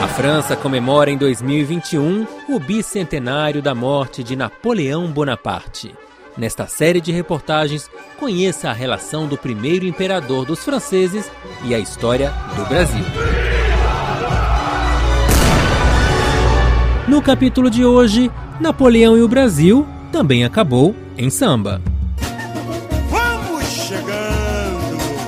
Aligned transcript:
A 0.00 0.08
França 0.14 0.54
comemora 0.54 1.10
em 1.10 1.18
2021 1.18 2.24
o 2.48 2.60
bicentenário 2.60 3.60
da 3.60 3.74
morte 3.74 4.22
de 4.22 4.36
Napoleão 4.36 5.10
Bonaparte. 5.10 5.92
Nesta 6.38 6.68
série 6.68 7.00
de 7.00 7.10
reportagens, 7.10 7.90
conheça 8.16 8.70
a 8.70 8.72
relação 8.72 9.26
do 9.26 9.36
primeiro 9.36 9.84
imperador 9.84 10.46
dos 10.46 10.62
franceses 10.62 11.28
e 11.64 11.74
a 11.74 11.80
história 11.80 12.32
do 12.54 12.64
Brasil. 12.66 13.04
No 17.08 17.20
capítulo 17.20 17.68
de 17.68 17.84
hoje, 17.84 18.30
Napoleão 18.60 19.18
e 19.18 19.22
o 19.22 19.26
Brasil 19.26 19.84
também 20.12 20.44
acabou 20.44 20.94
em 21.18 21.28
samba. 21.28 21.82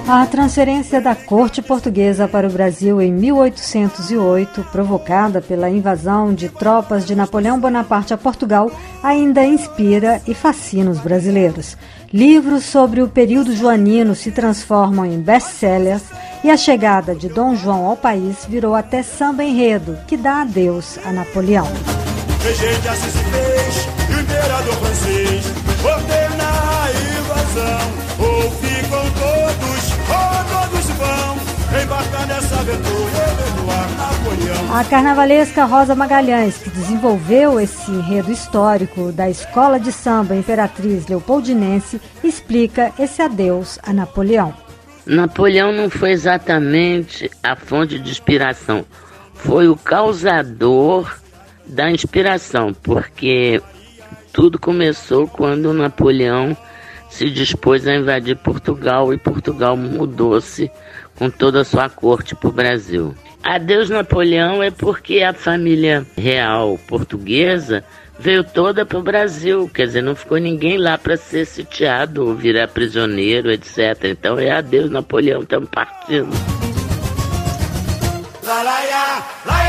A 0.07 0.27
transferência 0.27 1.00
da 1.00 1.14
corte 1.14 1.62
portuguesa 1.62 2.29
para 2.29 2.46
o 2.46 2.51
Brasil 2.51 3.01
em 3.01 3.12
1808, 3.12 4.66
provocada 4.73 5.41
pela 5.41 5.70
invasão 5.70 6.34
de 6.34 6.48
tropas 6.48 7.06
de 7.06 7.15
Napoleão 7.15 7.59
Bonaparte 7.59 8.12
a 8.12 8.19
Portugal, 8.19 8.70
ainda 9.02 9.45
inspira 9.45 10.20
e 10.27 10.34
fascina 10.34 10.91
os 10.91 10.98
brasileiros. 10.98 11.77
Livros 12.12 12.65
sobre 12.65 13.01
o 13.01 13.09
período 13.09 13.55
joanino 13.55 14.15
se 14.15 14.30
transformam 14.30 15.06
em 15.06 15.20
best-sellers 15.20 16.03
e 16.45 16.50
a 16.50 16.56
chegada 16.56 17.14
de 17.14 17.28
Dom 17.28 17.55
João 17.55 17.87
ao 17.87 17.97
país 17.97 18.45
virou 18.48 18.75
até 18.75 19.03
samba 19.03 19.45
enredo, 19.45 19.97
que 20.06 20.16
dá 20.16 20.42
adeus 20.42 20.98
a 21.05 21.12
Napoleão. 21.12 21.66
Francês 24.92 25.45
ordena 25.83 26.45
a 26.45 26.91
invasão. 26.91 27.87
Ou 28.19 28.50
ficam 28.50 29.05
todos, 29.12 29.81
A 34.75 34.84
carnavalesca 34.84 35.64
Rosa 35.64 35.95
Magalhães, 35.95 36.56
que 36.56 36.70
desenvolveu 36.70 37.61
esse 37.61 37.91
enredo 37.91 38.33
histórico 38.33 39.12
da 39.12 39.28
Escola 39.28 39.78
de 39.78 39.92
Samba 39.92 40.34
Imperatriz 40.34 41.06
Leopoldinense, 41.06 42.01
explica 42.25 42.92
esse 42.98 43.20
adeus 43.20 43.78
a 43.83 43.92
Napoleão. 43.92 44.55
Napoleão 45.05 45.73
não 45.73 45.91
foi 45.91 46.12
exatamente 46.12 47.31
a 47.42 47.55
fonte 47.55 47.98
de 47.98 48.11
inspiração, 48.11 48.84
foi 49.34 49.69
o 49.69 49.77
causador 49.77 51.14
da 51.67 51.91
inspiração, 51.91 52.73
porque 52.73 53.61
tudo 54.33 54.58
começou 54.58 55.29
quando 55.29 55.73
Napoleão 55.73 56.56
se 57.12 57.30
dispôs 57.30 57.86
a 57.86 57.94
invadir 57.94 58.36
Portugal 58.36 59.12
e 59.12 59.18
Portugal 59.18 59.77
mudou-se 59.77 60.70
com 61.14 61.28
toda 61.28 61.60
a 61.60 61.64
sua 61.64 61.91
corte 61.91 62.34
para 62.34 62.48
o 62.48 62.52
Brasil. 62.52 63.14
Adeus 63.42 63.91
Napoleão 63.91 64.62
é 64.62 64.70
porque 64.70 65.20
a 65.22 65.34
família 65.34 66.06
real 66.16 66.78
portuguesa 66.88 67.84
veio 68.18 68.42
toda 68.42 68.86
para 68.86 68.98
o 68.98 69.02
Brasil, 69.02 69.68
quer 69.68 69.86
dizer, 69.86 70.02
não 70.02 70.16
ficou 70.16 70.38
ninguém 70.38 70.78
lá 70.78 70.96
para 70.96 71.18
ser 71.18 71.44
sitiado 71.44 72.27
ou 72.27 72.34
virar 72.34 72.68
prisioneiro, 72.68 73.50
etc. 73.52 74.05
Então 74.05 74.38
é 74.38 74.50
adeus 74.50 74.90
Napoleão, 74.90 75.42
estamos 75.42 75.68
partindo. 75.68 76.30
Lá, 79.44 79.61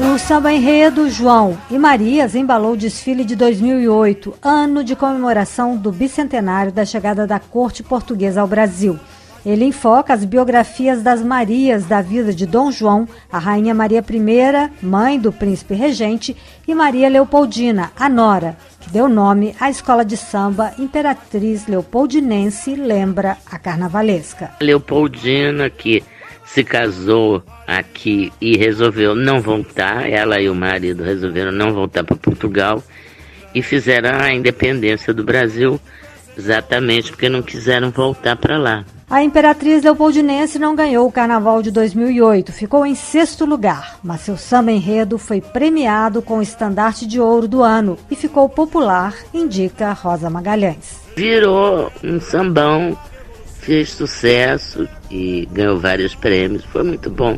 O 0.00 0.16
samba 0.16 0.52
enredo 0.52 1.10
João 1.10 1.58
e 1.68 1.76
Marias 1.76 2.36
embalou 2.36 2.74
o 2.74 2.76
desfile 2.76 3.24
de 3.24 3.34
2008, 3.34 4.32
ano 4.40 4.84
de 4.84 4.94
comemoração 4.94 5.76
do 5.76 5.90
bicentenário 5.90 6.70
da 6.70 6.84
chegada 6.84 7.26
da 7.26 7.40
corte 7.40 7.82
portuguesa 7.82 8.40
ao 8.40 8.46
Brasil. 8.46 8.96
Ele 9.44 9.64
enfoca 9.64 10.14
as 10.14 10.24
biografias 10.24 11.02
das 11.02 11.20
Marias 11.20 11.84
da 11.86 12.00
vida 12.00 12.32
de 12.32 12.46
Dom 12.46 12.70
João, 12.70 13.08
a 13.30 13.40
Rainha 13.40 13.74
Maria 13.74 13.98
I, 13.98 14.86
mãe 14.86 15.18
do 15.18 15.32
príncipe 15.32 15.74
regente, 15.74 16.36
e 16.66 16.72
Maria 16.76 17.08
Leopoldina, 17.08 17.90
a 17.98 18.08
Nora, 18.08 18.56
que 18.78 18.90
deu 18.90 19.08
nome 19.08 19.56
à 19.58 19.68
escola 19.68 20.04
de 20.04 20.16
samba 20.16 20.74
Imperatriz 20.78 21.66
Leopoldinense, 21.66 22.76
lembra 22.76 23.36
a 23.50 23.58
carnavalesca. 23.58 24.52
Leopoldina, 24.60 25.68
que 25.68 26.04
se 26.52 26.64
casou 26.64 27.42
aqui 27.66 28.32
e 28.40 28.56
resolveu 28.56 29.14
não 29.14 29.40
voltar, 29.40 30.08
ela 30.08 30.40
e 30.40 30.48
o 30.48 30.54
marido 30.54 31.04
resolveram 31.04 31.52
não 31.52 31.72
voltar 31.72 32.04
para 32.04 32.16
Portugal 32.16 32.82
e 33.54 33.62
fizeram 33.62 34.18
a 34.18 34.32
independência 34.32 35.12
do 35.12 35.22
Brasil 35.22 35.78
exatamente 36.36 37.10
porque 37.10 37.28
não 37.28 37.42
quiseram 37.42 37.90
voltar 37.90 38.36
para 38.36 38.56
lá. 38.56 38.84
A 39.10 39.22
Imperatriz 39.22 39.82
Leopoldinense 39.82 40.58
não 40.58 40.76
ganhou 40.76 41.06
o 41.06 41.12
Carnaval 41.12 41.62
de 41.62 41.70
2008, 41.70 42.52
ficou 42.52 42.86
em 42.86 42.94
sexto 42.94 43.44
lugar, 43.44 43.98
mas 44.02 44.20
seu 44.20 44.36
samba 44.36 44.70
enredo 44.70 45.18
foi 45.18 45.40
premiado 45.40 46.22
com 46.22 46.38
o 46.38 46.42
estandarte 46.42 47.06
de 47.06 47.20
ouro 47.20 47.48
do 47.48 47.62
ano 47.62 47.98
e 48.10 48.16
ficou 48.16 48.48
popular, 48.48 49.14
indica 49.32 49.92
Rosa 49.92 50.30
Magalhães. 50.30 51.00
Virou 51.16 51.90
um 52.04 52.20
sambão, 52.20 52.96
fez 53.68 53.90
sucesso 53.90 54.88
e 55.10 55.46
ganhou 55.52 55.78
vários 55.78 56.14
prêmios, 56.14 56.64
foi 56.64 56.82
muito 56.82 57.10
bom. 57.10 57.36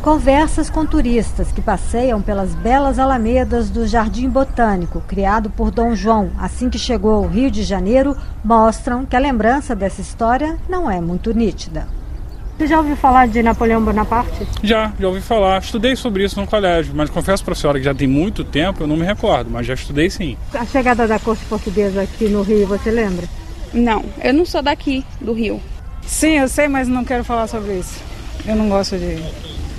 Conversas 0.00 0.70
com 0.70 0.86
turistas 0.86 1.50
que 1.50 1.60
passeiam 1.60 2.22
pelas 2.22 2.54
belas 2.54 3.00
alamedas 3.00 3.68
do 3.68 3.84
Jardim 3.84 4.28
Botânico, 4.28 5.02
criado 5.08 5.50
por 5.50 5.72
Dom 5.72 5.96
João 5.96 6.30
assim 6.38 6.70
que 6.70 6.78
chegou 6.78 7.14
ao 7.14 7.26
Rio 7.26 7.50
de 7.50 7.64
Janeiro, 7.64 8.16
mostram 8.44 9.04
que 9.04 9.16
a 9.16 9.18
lembrança 9.18 9.74
dessa 9.74 10.00
história 10.00 10.56
não 10.68 10.88
é 10.88 11.00
muito 11.00 11.32
nítida. 11.34 11.88
Você 12.56 12.68
já 12.68 12.78
ouviu 12.78 12.94
falar 12.94 13.26
de 13.26 13.42
Napoleão 13.42 13.82
Bonaparte? 13.82 14.46
Já, 14.62 14.92
já 15.00 15.08
ouvi 15.08 15.20
falar. 15.20 15.60
Estudei 15.60 15.96
sobre 15.96 16.24
isso 16.24 16.40
no 16.40 16.46
colégio, 16.46 16.94
mas 16.94 17.10
confesso 17.10 17.42
para 17.42 17.54
a 17.54 17.56
senhora 17.56 17.78
que 17.80 17.84
já 17.84 17.94
tem 17.94 18.06
muito 18.06 18.44
tempo, 18.44 18.84
eu 18.84 18.86
não 18.86 18.96
me 18.96 19.04
recordo, 19.04 19.50
mas 19.50 19.66
já 19.66 19.74
estudei 19.74 20.08
sim. 20.10 20.36
A 20.54 20.64
chegada 20.64 21.08
da 21.08 21.18
corte 21.18 21.44
portuguesa 21.46 22.02
aqui 22.02 22.28
no 22.28 22.42
Rio, 22.42 22.68
você 22.68 22.88
lembra? 22.88 23.26
Não, 23.72 24.04
eu 24.22 24.34
não 24.34 24.44
sou 24.44 24.62
daqui, 24.62 25.04
do 25.20 25.32
Rio. 25.32 25.60
Sim, 26.02 26.38
eu 26.38 26.48
sei, 26.48 26.68
mas 26.68 26.88
não 26.88 27.04
quero 27.04 27.24
falar 27.24 27.46
sobre 27.46 27.78
isso. 27.78 28.00
Eu 28.46 28.56
não 28.56 28.68
gosto 28.68 28.98
de. 28.98 29.22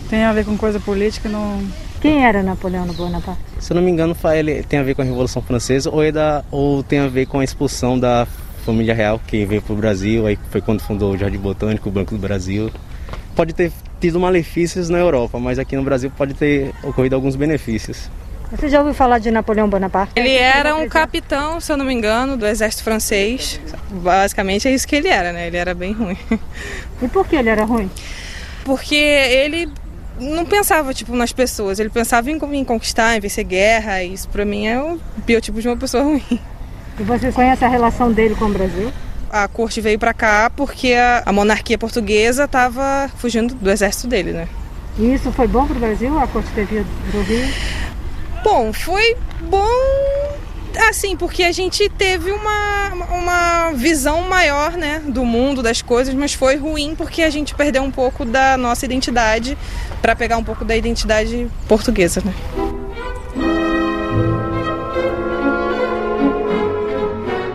Tem 0.09 0.23
a 0.23 0.33
ver 0.33 0.45
com 0.45 0.57
coisa 0.57 0.79
política, 0.79 1.29
não. 1.29 1.61
Quem 2.01 2.25
era 2.25 2.43
Napoleão 2.43 2.85
Bonaparte? 2.87 3.39
Se 3.59 3.71
eu 3.71 3.75
não 3.75 3.81
me 3.81 3.89
engano, 3.89 4.15
ele 4.35 4.61
tem 4.63 4.79
a 4.79 4.83
ver 4.83 4.93
com 4.93 5.01
a 5.01 5.05
Revolução 5.05 5.41
Francesa 5.41 5.89
ou, 5.89 6.03
é 6.03 6.11
da, 6.11 6.43
ou 6.51 6.83
tem 6.83 6.99
a 6.99 7.07
ver 7.07 7.25
com 7.27 7.39
a 7.39 7.43
expulsão 7.43 7.97
da 7.97 8.27
família 8.65 8.93
real 8.93 9.21
que 9.25 9.45
veio 9.45 9.61
para 9.61 9.73
o 9.73 9.75
Brasil, 9.77 10.25
aí 10.25 10.37
foi 10.49 10.61
quando 10.61 10.81
fundou 10.81 11.13
o 11.13 11.17
Jardim 11.17 11.37
Botânico, 11.37 11.87
o 11.89 11.91
Banco 11.91 12.15
do 12.15 12.19
Brasil. 12.19 12.69
Pode 13.35 13.53
ter 13.53 13.71
tido 13.99 14.19
malefícios 14.19 14.89
na 14.89 14.97
Europa, 14.97 15.39
mas 15.39 15.57
aqui 15.57 15.75
no 15.75 15.83
Brasil 15.83 16.11
pode 16.15 16.33
ter 16.33 16.73
ocorrido 16.83 17.15
alguns 17.15 17.35
benefícios. 17.35 18.09
Você 18.55 18.69
já 18.69 18.79
ouviu 18.79 18.93
falar 18.93 19.17
de 19.17 19.31
Napoleão 19.31 19.67
Bonaparte? 19.67 20.13
Ele 20.15 20.35
era 20.35 20.75
um 20.75 20.87
capitão, 20.87 21.59
se 21.59 21.71
eu 21.71 21.77
não 21.77 21.83
me 21.83 21.93
engano, 21.93 22.37
do 22.37 22.45
exército 22.45 22.83
francês. 22.83 23.59
Basicamente 23.89 24.67
é 24.67 24.71
isso 24.71 24.87
que 24.87 24.95
ele 24.95 25.07
era, 25.07 25.33
né? 25.33 25.47
Ele 25.47 25.57
era 25.57 25.73
bem 25.73 25.91
ruim. 25.91 26.17
E 27.01 27.07
por 27.07 27.27
que 27.27 27.35
ele 27.35 27.49
era 27.49 27.65
ruim? 27.65 27.91
Porque 28.63 28.95
ele 28.95 29.67
não 30.17 30.45
pensava, 30.45 30.93
tipo, 30.93 31.13
nas 31.15 31.33
pessoas. 31.33 31.79
Ele 31.79 31.89
pensava 31.89 32.31
em, 32.31 32.37
em 32.37 32.63
conquistar, 32.63 33.17
em 33.17 33.19
vencer 33.19 33.43
guerra. 33.43 34.01
E 34.01 34.13
isso 34.13 34.29
pra 34.29 34.45
mim 34.45 34.67
é 34.67 34.79
o 34.79 34.97
biotipo 35.25 35.59
de 35.59 35.67
uma 35.67 35.75
pessoa 35.75 36.03
ruim. 36.03 36.23
E 36.97 37.03
você 37.03 37.31
conhece 37.31 37.65
a 37.65 37.67
relação 37.67 38.11
dele 38.11 38.35
com 38.35 38.45
o 38.45 38.49
Brasil? 38.49 38.93
A 39.29 39.47
corte 39.47 39.81
veio 39.81 39.97
pra 39.97 40.13
cá 40.13 40.49
porque 40.55 40.93
a, 40.93 41.23
a 41.25 41.33
monarquia 41.33 41.77
portuguesa 41.77 42.43
estava 42.45 43.09
fugindo 43.17 43.55
do 43.55 43.69
exército 43.69 44.07
dele, 44.07 44.31
né? 44.31 44.47
E 44.97 45.15
isso 45.15 45.31
foi 45.31 45.47
bom 45.47 45.65
para 45.65 45.75
o 45.75 45.79
Brasil, 45.79 46.19
a 46.19 46.27
corte 46.27 46.49
ter 46.51 46.65
vindo 46.65 46.85
do 47.11 47.21
Rio? 47.23 47.49
Bom, 48.43 48.73
foi 48.73 49.15
bom 49.41 49.67
assim, 50.89 51.15
porque 51.15 51.43
a 51.43 51.51
gente 51.51 51.87
teve 51.89 52.31
uma, 52.31 52.89
uma 53.11 53.71
visão 53.71 54.21
maior, 54.21 54.73
né, 54.73 55.01
do 55.07 55.23
mundo, 55.23 55.61
das 55.61 55.81
coisas, 55.81 56.13
mas 56.13 56.33
foi 56.33 56.57
ruim 56.57 56.95
porque 56.95 57.21
a 57.21 57.29
gente 57.29 57.53
perdeu 57.55 57.83
um 57.83 57.91
pouco 57.91 58.25
da 58.25 58.57
nossa 58.57 58.85
identidade 58.85 59.57
para 60.01 60.15
pegar 60.15 60.37
um 60.37 60.43
pouco 60.43 60.65
da 60.65 60.75
identidade 60.75 61.47
portuguesa, 61.67 62.21
né? 62.25 62.62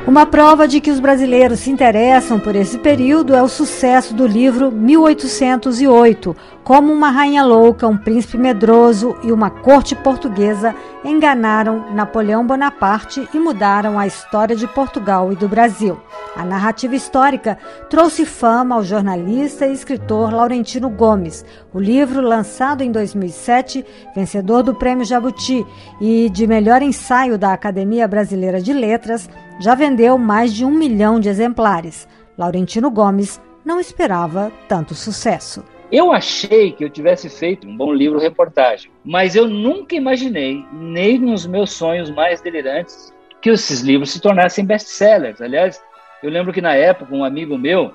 Uma 0.09 0.25
prova 0.25 0.67
de 0.67 0.81
que 0.81 0.91
os 0.91 1.01
brasileiros 1.01 1.61
se 1.61 1.71
interessam 1.71 2.41
por 2.41 2.57
esse 2.57 2.79
período 2.79 3.37
é 3.37 3.43
o 3.43 3.47
sucesso 3.47 4.15
do 4.15 4.27
livro 4.27 4.73
1808, 4.73 6.35
como 6.65 6.91
uma 6.91 7.11
rainha 7.11 7.45
louca, 7.45 7.87
um 7.87 7.99
príncipe 7.99 8.39
medroso 8.39 9.19
e 9.23 9.31
uma 9.31 9.51
corte 9.51 9.95
portuguesa 9.95 10.75
enganaram 11.05 11.93
Napoleão 11.95 12.47
Bonaparte 12.47 13.29
e 13.35 13.39
mudaram 13.39 13.99
a 13.99 14.07
história 14.07 14.57
de 14.57 14.67
Portugal 14.67 15.31
e 15.31 15.37
do 15.37 15.47
Brasil. 15.47 16.01
A 16.35 16.43
narrativa 16.43 16.97
histórica 16.97 17.59
trouxe 17.91 18.25
fama 18.25 18.77
ao 18.77 18.85
jornalista 18.85 19.67
e 19.67 19.75
escritor 19.75 20.33
Laurentino 20.33 20.89
Gomes. 20.89 21.45
O 21.71 21.79
livro, 21.79 22.23
lançado 22.23 22.81
em 22.83 22.91
2007, 22.91 23.85
vencedor 24.15 24.63
do 24.63 24.75
Prêmio 24.75 25.05
Jabuti 25.05 25.67
e 26.01 26.31
de 26.31 26.47
melhor 26.47 26.81
ensaio 26.81 27.37
da 27.37 27.53
Academia 27.53 28.09
Brasileira 28.09 28.59
de 28.59 28.73
Letras, 28.73 29.29
já 29.59 29.75
vendeu 29.75 30.17
mais 30.17 30.53
de 30.55 30.65
um 30.65 30.71
milhão 30.71 31.19
de 31.19 31.29
exemplares. 31.29 32.07
Laurentino 32.37 32.91
Gomes 32.91 33.41
não 33.65 33.81
esperava 33.81 34.53
tanto 34.69 34.95
sucesso. 34.95 35.65
Eu 35.91 36.13
achei 36.13 36.73
que 36.73 36.85
eu 36.85 36.91
tivesse 36.91 37.29
feito 37.31 37.67
um 37.67 37.77
bom 37.77 37.93
livro-reportagem, 37.93 38.91
mas 39.05 39.35
eu 39.35 39.49
nunca 39.49 39.97
imaginei, 39.97 40.65
nem 40.73 41.19
nos 41.19 41.47
meus 41.47 41.73
sonhos 41.73 42.11
mais 42.11 42.41
delirantes, 42.41 43.13
que 43.41 43.51
esses 43.51 43.81
livros 43.81 44.11
se 44.11 44.21
tornassem 44.21 44.65
best-sellers. 44.65 45.41
Aliás, 45.41 45.81
eu 46.23 46.31
lembro 46.31 46.53
que 46.53 46.61
na 46.61 46.75
época 46.75 47.15
um 47.15 47.25
amigo 47.25 47.57
meu 47.57 47.93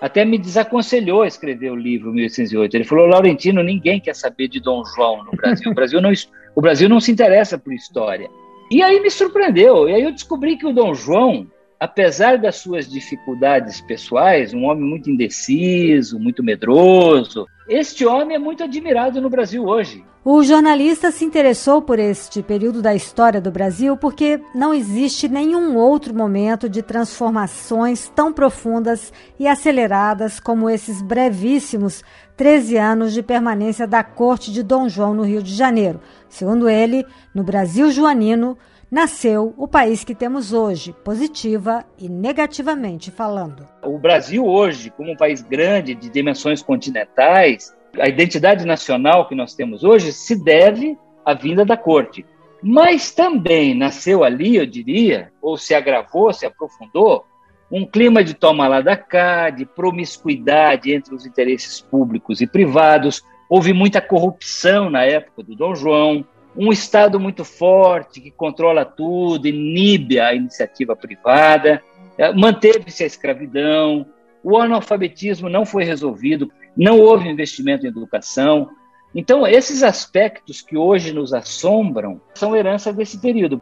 até 0.00 0.24
me 0.24 0.38
desaconselhou 0.38 1.22
a 1.22 1.28
escrever 1.28 1.70
o 1.70 1.76
livro 1.76 2.12
1808. 2.12 2.74
Ele 2.74 2.84
falou: 2.84 3.06
Laurentino, 3.06 3.62
ninguém 3.62 4.00
quer 4.00 4.14
saber 4.14 4.48
de 4.48 4.60
Dom 4.60 4.84
João 4.84 5.24
no 5.24 5.32
Brasil. 5.32 5.70
O 5.70 5.74
Brasil 5.74 6.00
não, 6.00 6.12
o 6.54 6.60
Brasil 6.60 6.88
não 6.88 7.00
se 7.00 7.12
interessa 7.12 7.56
por 7.56 7.72
história. 7.72 8.28
E 8.72 8.82
aí 8.82 9.00
me 9.00 9.10
surpreendeu. 9.10 9.88
E 9.88 9.94
aí 9.94 10.02
eu 10.02 10.12
descobri 10.12 10.56
que 10.56 10.66
o 10.66 10.72
Dom 10.72 10.94
João 10.94 11.46
apesar 11.82 12.38
das 12.38 12.58
suas 12.58 12.88
dificuldades 12.88 13.80
pessoais, 13.80 14.54
um 14.54 14.66
homem 14.66 14.84
muito 14.84 15.10
indeciso, 15.10 16.16
muito 16.16 16.40
medroso, 16.40 17.44
este 17.72 18.04
homem 18.04 18.36
é 18.36 18.38
muito 18.38 18.62
admirado 18.62 19.20
no 19.20 19.30
Brasil 19.30 19.64
hoje. 19.64 20.04
O 20.24 20.42
jornalista 20.44 21.10
se 21.10 21.24
interessou 21.24 21.82
por 21.82 21.98
este 21.98 22.42
período 22.42 22.80
da 22.80 22.94
história 22.94 23.40
do 23.40 23.50
Brasil 23.50 23.96
porque 23.96 24.40
não 24.54 24.72
existe 24.72 25.26
nenhum 25.26 25.76
outro 25.76 26.14
momento 26.14 26.68
de 26.68 26.80
transformações 26.80 28.08
tão 28.14 28.32
profundas 28.32 29.12
e 29.38 29.48
aceleradas 29.48 30.38
como 30.38 30.70
esses 30.70 31.02
brevíssimos 31.02 32.04
13 32.36 32.76
anos 32.76 33.12
de 33.12 33.22
permanência 33.22 33.86
da 33.86 34.04
corte 34.04 34.52
de 34.52 34.62
Dom 34.62 34.88
João 34.88 35.14
no 35.14 35.24
Rio 35.24 35.42
de 35.42 35.54
Janeiro. 35.54 36.00
Segundo 36.28 36.68
ele, 36.68 37.04
no 37.34 37.42
Brasil 37.42 37.90
joanino, 37.90 38.56
nasceu 38.92 39.54
o 39.56 39.66
país 39.66 40.04
que 40.04 40.14
temos 40.14 40.52
hoje, 40.52 40.94
positiva 41.02 41.82
e 41.98 42.10
negativamente 42.10 43.10
falando. 43.10 43.66
O 43.82 43.98
Brasil 43.98 44.44
hoje, 44.44 44.90
como 44.90 45.10
um 45.10 45.16
país 45.16 45.40
grande 45.40 45.94
de 45.94 46.10
dimensões 46.10 46.62
continentais, 46.62 47.74
a 47.98 48.06
identidade 48.06 48.66
nacional 48.66 49.26
que 49.26 49.34
nós 49.34 49.54
temos 49.54 49.82
hoje 49.82 50.12
se 50.12 50.36
deve 50.36 50.98
à 51.24 51.32
vinda 51.32 51.64
da 51.64 51.74
corte. 51.74 52.26
Mas 52.62 53.10
também 53.10 53.74
nasceu 53.74 54.22
ali, 54.22 54.56
eu 54.56 54.66
diria, 54.66 55.32
ou 55.40 55.56
se 55.56 55.74
agravou, 55.74 56.30
se 56.30 56.44
aprofundou, 56.44 57.24
um 57.70 57.86
clima 57.86 58.22
de 58.22 58.34
toma 58.34 58.68
lá 58.68 58.82
da 58.82 58.94
cá, 58.94 59.48
de 59.48 59.64
promiscuidade 59.64 60.92
entre 60.92 61.14
os 61.14 61.24
interesses 61.24 61.80
públicos 61.80 62.42
e 62.42 62.46
privados. 62.46 63.24
Houve 63.48 63.72
muita 63.72 64.02
corrupção 64.02 64.90
na 64.90 65.02
época 65.02 65.42
do 65.42 65.56
Dom 65.56 65.74
João, 65.74 66.26
um 66.56 66.72
Estado 66.72 67.18
muito 67.18 67.44
forte 67.44 68.20
que 68.20 68.30
controla 68.30 68.84
tudo, 68.84 69.48
inibe 69.48 70.20
a 70.20 70.34
iniciativa 70.34 70.94
privada, 70.94 71.82
eh, 72.18 72.32
manteve-se 72.32 73.04
a 73.04 73.06
escravidão, 73.06 74.06
o 74.42 74.58
analfabetismo 74.58 75.48
não 75.48 75.64
foi 75.64 75.84
resolvido, 75.84 76.50
não 76.76 76.98
houve 76.98 77.28
investimento 77.28 77.86
em 77.86 77.88
educação. 77.88 78.68
Então, 79.14 79.46
esses 79.46 79.82
aspectos 79.82 80.60
que 80.60 80.76
hoje 80.76 81.12
nos 81.12 81.32
assombram 81.32 82.20
são 82.34 82.56
herança 82.56 82.92
desse 82.92 83.18
período. 83.18 83.60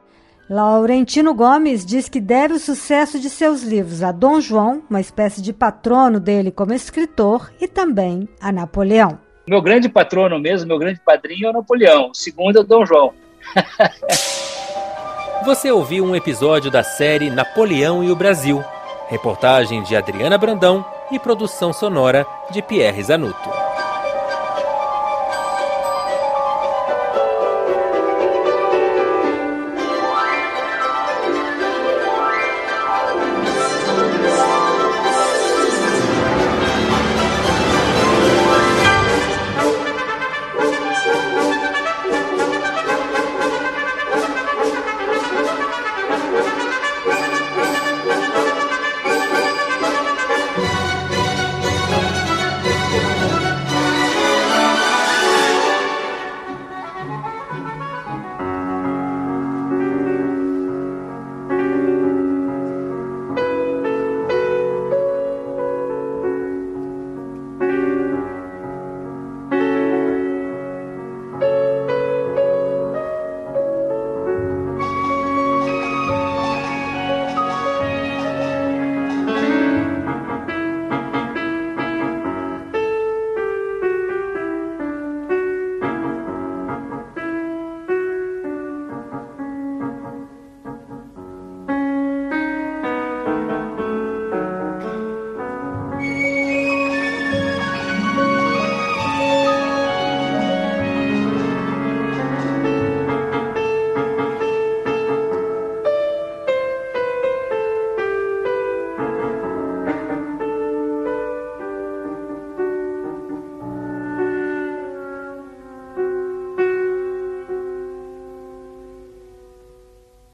Laurentino 0.48 1.32
Gomes 1.32 1.86
diz 1.86 2.08
que 2.08 2.20
deve 2.20 2.54
o 2.54 2.58
sucesso 2.58 3.20
de 3.20 3.31
seus 3.31 3.62
livros 3.62 4.02
a 4.02 4.10
Dom 4.10 4.40
João, 4.40 4.82
uma 4.90 5.00
espécie 5.00 5.40
de 5.40 5.52
patrono 5.52 6.19
dele 6.19 6.50
como 6.50 6.72
escritor, 6.72 7.52
e 7.60 7.69
também 7.69 8.28
a 8.40 8.50
Napoleão. 8.50 9.30
Meu 9.46 9.60
grande 9.60 9.88
patrono 9.88 10.38
mesmo, 10.38 10.69
meu 10.69 10.78
grande 10.78 11.00
padrinho 11.00 11.48
é 11.48 11.50
o 11.50 11.54
Napoleão. 11.54 12.10
O 12.10 12.14
segundo 12.14 12.58
é 12.58 12.60
o 12.60 12.64
Dom 12.64 12.87
João. 12.87 13.12
Você 15.44 15.70
ouviu 15.72 16.04
um 16.04 16.14
episódio 16.14 16.70
da 16.70 16.82
série 16.82 17.31
Napoleão 17.31 18.04
e 18.04 18.10
o 18.10 18.16
Brasil. 18.16 18.62
Reportagem 19.08 19.82
de 19.82 19.96
Adriana 19.96 20.37
Brandão 20.37 20.84
e 21.10 21.19
produção 21.19 21.72
sonora 21.72 22.26
de 22.50 22.60
Pierre 22.62 23.02
Zanuto. 23.02 23.59